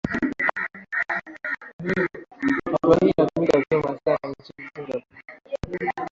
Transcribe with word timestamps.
Hatua 2.71 2.97
hii 3.01 3.13
inatumika 3.17 3.63
vyema 3.69 3.99
sana 4.05 4.35
nchini 4.39 4.69
Singapore 4.75 5.03